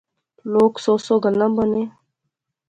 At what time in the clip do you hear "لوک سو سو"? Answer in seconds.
0.51-1.15